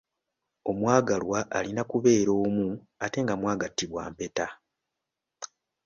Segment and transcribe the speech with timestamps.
[0.69, 2.67] Omwagalwa alina kubeera omu
[3.03, 4.47] ate nga mwagattibwa empeta.